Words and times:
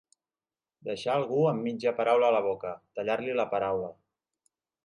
Deixar 0.87 1.17
algú 1.17 1.43
amb 1.51 1.67
mitja 1.67 1.93
paraula 2.01 2.31
a 2.31 2.35
la 2.39 2.41
boca, 2.49 2.75
tallar-li 3.01 3.39
la 3.41 3.49
paraula. 3.55 3.93